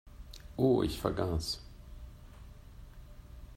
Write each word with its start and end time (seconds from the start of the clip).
Oh, 0.57 0.81
ich 0.81 0.99
vergaß. 0.99 1.59